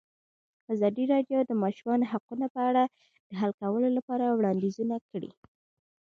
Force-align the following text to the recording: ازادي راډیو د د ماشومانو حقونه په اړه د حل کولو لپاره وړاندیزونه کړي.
ازادي 0.73 1.03
راډیو 1.13 1.39
د 1.43 1.47
د 1.49 1.53
ماشومانو 1.63 2.09
حقونه 2.11 2.45
په 2.55 2.61
اړه 2.69 2.83
د 3.29 3.31
حل 3.39 3.51
کولو 3.61 3.87
لپاره 3.97 4.25
وړاندیزونه 4.37 4.95
کړي. 5.09 5.31